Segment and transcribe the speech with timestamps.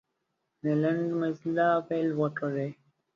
[0.63, 2.69] له لنډ مزله پیل وکړئ.